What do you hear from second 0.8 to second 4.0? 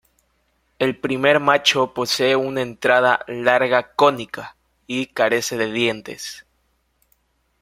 primer macho posee una entrada larga